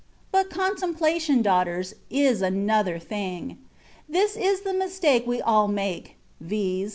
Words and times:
But, 0.31 0.49
contemplation, 0.49 1.43
daughters, 1.43 1.93
is 2.09 2.41
another 2.41 2.97
thing. 2.97 3.59
This 4.09 4.35
is 4.35 4.61
the 4.61 4.73
mistake 4.73 5.27
we 5.27 5.41
all 5.43 5.67
make, 5.67 6.15
viz. 6.39 6.89